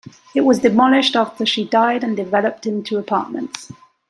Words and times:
It 0.33 0.41
was 0.41 0.57
demolished 0.61 1.15
after 1.15 1.45
she 1.45 1.63
died 1.63 2.03
and 2.03 2.17
developed 2.17 2.65
into 2.65 2.97
apartments. 2.97 3.71